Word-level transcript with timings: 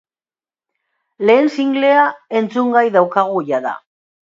Lehen 1.31 1.51
singlea 1.59 2.09
entzungai 2.43 2.87
daukagu 3.01 3.41
jada! 3.53 3.81